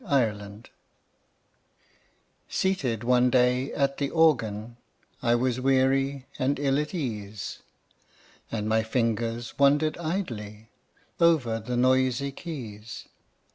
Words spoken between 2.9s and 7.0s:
one day at the Organ, I was weary and ill at